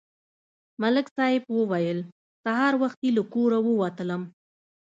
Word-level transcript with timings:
ملک 0.81 1.07
صاحب 1.15 1.43
ویل: 1.71 1.99
سهار 2.43 2.73
وختي 2.81 3.09
له 3.17 3.23
کوره 3.33 3.59
ووتلم. 3.63 4.21